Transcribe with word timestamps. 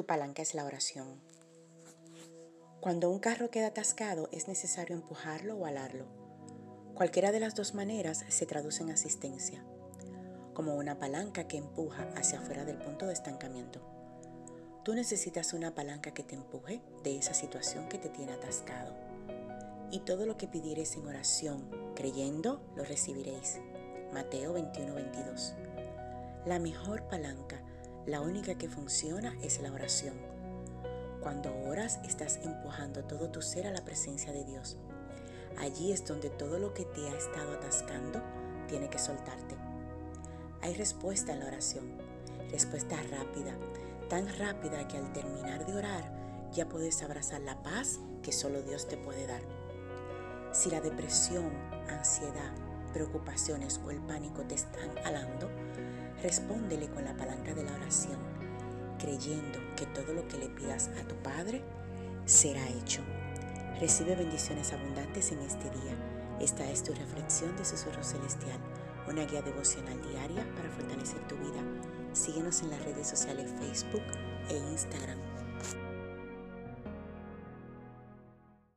Tu 0.00 0.06
palanca 0.06 0.40
es 0.40 0.54
la 0.54 0.64
oración. 0.64 1.20
Cuando 2.80 3.10
un 3.10 3.18
carro 3.18 3.50
queda 3.50 3.66
atascado 3.66 4.30
es 4.32 4.48
necesario 4.48 4.96
empujarlo 4.96 5.56
o 5.56 5.66
alarlo. 5.66 6.06
Cualquiera 6.94 7.32
de 7.32 7.40
las 7.40 7.54
dos 7.54 7.74
maneras 7.74 8.24
se 8.26 8.46
traduce 8.46 8.82
en 8.82 8.92
asistencia, 8.92 9.62
como 10.54 10.74
una 10.76 10.98
palanca 10.98 11.46
que 11.46 11.58
empuja 11.58 12.08
hacia 12.16 12.38
afuera 12.38 12.64
del 12.64 12.78
punto 12.78 13.06
de 13.06 13.12
estancamiento. 13.12 13.82
Tú 14.84 14.94
necesitas 14.94 15.52
una 15.52 15.74
palanca 15.74 16.14
que 16.14 16.22
te 16.22 16.34
empuje 16.34 16.80
de 17.04 17.18
esa 17.18 17.34
situación 17.34 17.86
que 17.90 17.98
te 17.98 18.08
tiene 18.08 18.32
atascado. 18.32 18.94
Y 19.90 19.98
todo 19.98 20.24
lo 20.24 20.38
que 20.38 20.48
pidieres 20.48 20.96
en 20.96 21.06
oración, 21.06 21.68
creyendo, 21.94 22.62
lo 22.74 22.84
recibiréis. 22.84 23.58
Mateo 24.14 24.56
21-22. 24.56 25.56
La 26.46 26.58
mejor 26.58 27.06
palanca, 27.06 27.62
la 28.10 28.20
única 28.20 28.56
que 28.56 28.68
funciona, 28.68 29.36
es 29.40 29.60
la 29.60 29.72
oración. 29.72 30.14
Cuando 31.20 31.54
oras, 31.68 32.00
estás 32.04 32.40
empujando 32.42 33.04
todo 33.04 33.30
tu 33.30 33.40
ser 33.40 33.68
a 33.68 33.70
la 33.70 33.84
presencia 33.84 34.32
de 34.32 34.44
Dios. 34.44 34.76
Allí 35.58 35.92
es 35.92 36.04
donde 36.04 36.28
todo 36.28 36.58
lo 36.58 36.74
que 36.74 36.84
te 36.84 37.08
ha 37.08 37.16
estado 37.16 37.52
atascando 37.52 38.20
tiene 38.66 38.90
que 38.90 38.98
soltarte. 38.98 39.54
Hay 40.60 40.74
respuesta 40.74 41.32
en 41.32 41.38
la 41.38 41.46
oración, 41.46 41.98
respuesta 42.50 42.96
rápida, 42.96 43.56
tan 44.08 44.26
rápida 44.38 44.88
que 44.88 44.96
al 44.96 45.12
terminar 45.12 45.64
de 45.64 45.76
orar 45.76 46.50
ya 46.52 46.68
puedes 46.68 47.02
abrazar 47.04 47.40
la 47.42 47.62
paz 47.62 48.00
que 48.24 48.32
solo 48.32 48.60
Dios 48.62 48.88
te 48.88 48.96
puede 48.96 49.28
dar. 49.28 49.42
Si 50.50 50.68
la 50.68 50.80
depresión, 50.80 51.52
ansiedad, 51.88 52.52
preocupaciones 52.92 53.80
o 53.86 53.92
el 53.92 54.00
pánico 54.00 54.42
te 54.42 54.56
están 54.56 54.98
alando, 55.04 55.48
respóndele 56.22 56.88
con 56.88 57.04
la 57.04 57.16
palanca 57.16 57.54
de 57.54 57.64
la 57.64 57.74
oración, 57.74 58.18
creyendo 58.98 59.58
que 59.76 59.86
todo 59.86 60.12
lo 60.12 60.26
que 60.28 60.38
le 60.38 60.48
pidas 60.48 60.88
a 61.00 61.08
tu 61.08 61.14
Padre 61.16 61.62
será 62.24 62.66
hecho. 62.68 63.02
Recibe 63.80 64.14
bendiciones 64.14 64.72
abundantes 64.72 65.32
en 65.32 65.40
este 65.40 65.70
día. 65.70 65.94
Esta 66.40 66.70
es 66.70 66.82
tu 66.82 66.92
reflexión 66.92 67.56
de 67.56 67.64
Susurro 67.64 68.02
Celestial, 68.02 68.58
una 69.08 69.24
guía 69.24 69.42
devocional 69.42 70.00
diaria 70.02 70.46
para 70.54 70.70
fortalecer 70.70 71.20
tu 71.28 71.36
vida 71.36 71.62
Síguenos 72.12 72.60
en 72.62 72.70
las 72.70 72.84
redes 72.84 73.06
sociales 73.06 73.52
Facebook 73.60 74.02
e 74.48 74.56
Instagram 74.56 75.18